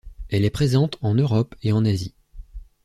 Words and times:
Elle 0.29 0.45
est 0.45 0.49
présente 0.49 0.97
en 1.01 1.13
Europe 1.13 1.53
et 1.61 1.71
en 1.71 1.85
Asie. 1.85 2.15